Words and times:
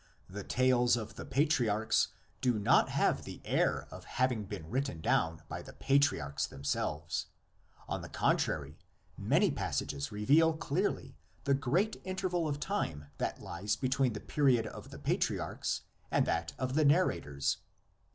The 0.27 0.43
tales 0.43 0.97
of 0.97 1.13
the 1.13 1.25
patriarchs 1.25 2.07
do 2.41 2.57
not 2.57 2.89
have 2.89 3.21
the 3.23 3.39
air 3.45 3.87
of 3.91 4.05
having 4.17 4.45
been 4.45 4.67
written 4.67 4.99
down 4.99 5.43
by 5.47 5.61
the 5.61 5.73
patriarchs 5.73 6.47
them 6.47 6.63
selves; 6.63 7.27
on 7.87 8.01
the 8.01 8.09
contrary 8.09 8.79
many 9.15 9.51
passages 9.51 10.11
reveal 10.11 10.53
clearly 10.57 11.17
the 11.43 11.53
great 11.53 12.01
interval 12.03 12.47
of 12.47 12.59
time 12.59 13.11
that 13.19 13.43
lies 13.43 13.75
between 13.75 14.13
the 14.13 14.19
period 14.19 14.65
of 14.65 14.89
the 14.89 14.97
patriarchs 14.97 15.81
and 16.09 16.25
that 16.25 16.53
of 16.57 16.73
the 16.73 16.83
narrators. 16.83 17.57